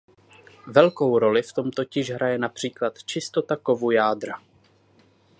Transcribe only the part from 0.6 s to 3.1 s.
Velkou roli v tom totiž hraje například